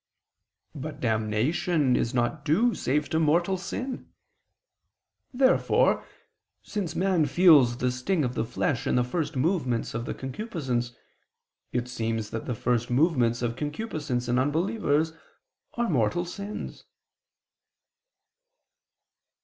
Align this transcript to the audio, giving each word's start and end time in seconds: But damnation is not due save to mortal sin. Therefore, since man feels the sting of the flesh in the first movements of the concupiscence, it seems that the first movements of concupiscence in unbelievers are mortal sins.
But 0.73 0.99
damnation 0.99 1.95
is 1.95 2.11
not 2.11 2.43
due 2.43 2.73
save 2.73 3.07
to 3.09 3.19
mortal 3.19 3.55
sin. 3.55 4.09
Therefore, 5.31 6.03
since 6.63 6.95
man 6.95 7.27
feels 7.27 7.77
the 7.77 7.91
sting 7.91 8.23
of 8.25 8.33
the 8.33 8.43
flesh 8.43 8.87
in 8.87 8.95
the 8.95 9.03
first 9.03 9.35
movements 9.35 9.93
of 9.93 10.05
the 10.05 10.15
concupiscence, 10.15 10.95
it 11.71 11.87
seems 11.87 12.31
that 12.31 12.47
the 12.47 12.55
first 12.55 12.89
movements 12.89 13.43
of 13.43 13.55
concupiscence 13.55 14.27
in 14.27 14.39
unbelievers 14.39 15.13
are 15.75 15.87
mortal 15.87 16.25
sins. 16.25 16.85